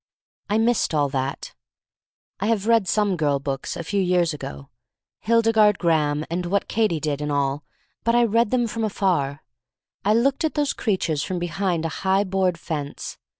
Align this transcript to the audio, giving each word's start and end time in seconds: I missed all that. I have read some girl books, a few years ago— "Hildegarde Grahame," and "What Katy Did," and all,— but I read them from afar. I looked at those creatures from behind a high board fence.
I 0.49 0.57
missed 0.57 0.95
all 0.95 1.09
that. 1.09 1.53
I 2.39 2.47
have 2.47 2.65
read 2.65 2.87
some 2.87 3.15
girl 3.15 3.37
books, 3.37 3.77
a 3.77 3.83
few 3.83 4.01
years 4.01 4.33
ago— 4.33 4.69
"Hildegarde 5.19 5.77
Grahame," 5.77 6.25
and 6.27 6.47
"What 6.47 6.67
Katy 6.67 6.99
Did," 6.99 7.21
and 7.21 7.31
all,— 7.31 7.63
but 8.03 8.15
I 8.15 8.23
read 8.23 8.49
them 8.49 8.65
from 8.65 8.83
afar. 8.83 9.43
I 10.03 10.15
looked 10.15 10.43
at 10.43 10.55
those 10.55 10.73
creatures 10.73 11.21
from 11.21 11.37
behind 11.37 11.85
a 11.85 11.89
high 12.01 12.23
board 12.23 12.57
fence. 12.59 13.19